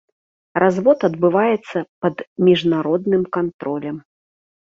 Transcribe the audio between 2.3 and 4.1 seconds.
міжнародным кантролем.